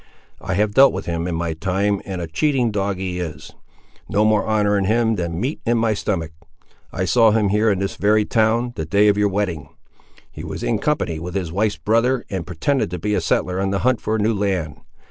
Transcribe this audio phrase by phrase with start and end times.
[0.41, 3.53] I have dealt with him in my time, and a cheating dog he is!
[4.09, 6.31] No more honour in him than meat in my stomach.
[6.91, 9.69] I saw him here in this very town, the day of your wedding.
[10.31, 13.69] He was in company with his wife's brother, and pretended to be a settler on
[13.69, 14.81] the hunt for new land.